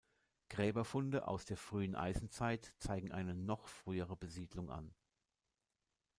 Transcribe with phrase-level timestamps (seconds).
[0.49, 4.95] Gräberfunde aus der frühen Eisenzeit zeigen eine noch frühere Besiedlung an.